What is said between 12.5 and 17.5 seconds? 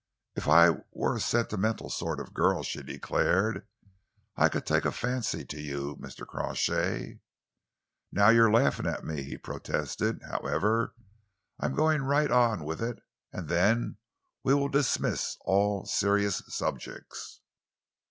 with it and then we will dismiss all serious subjects.